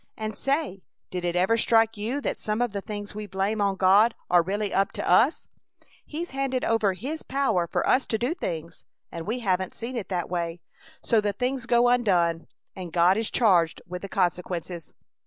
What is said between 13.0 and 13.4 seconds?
is